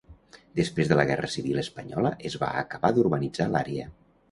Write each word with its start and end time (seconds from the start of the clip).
Després 0.59 0.89
de 0.91 0.97
la 0.99 1.05
Guerra 1.09 1.29
Civil 1.33 1.61
espanyola 1.65 2.13
es 2.31 2.39
va 2.47 2.51
acabar 2.65 2.93
d'urbanitzar 2.99 3.51
l'àrea. 3.55 3.89